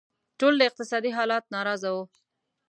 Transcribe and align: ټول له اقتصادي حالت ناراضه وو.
ټول 0.39 0.53
له 0.59 0.63
اقتصادي 0.69 1.11
حالت 1.17 1.43
ناراضه 1.55 1.89
وو. 1.95 2.03